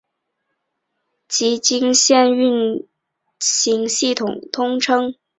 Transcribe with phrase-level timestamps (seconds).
[1.27, 2.87] 崎京线的运
[3.39, 5.13] 行系统通称。